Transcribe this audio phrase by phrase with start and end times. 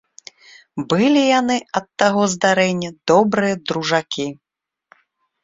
[0.93, 4.27] Былі яны ад таго здарэння добрыя дружакі.